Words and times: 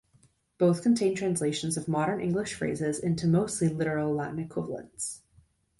Both 0.57 0.81
contain 0.81 1.13
translations 1.13 1.77
of 1.77 1.87
modern 1.87 2.21
English 2.21 2.55
phrases 2.55 2.97
into 2.97 3.27
mostly 3.27 3.67
literal 3.69 4.11
Latin 4.11 4.39
equivalents. 4.39 5.21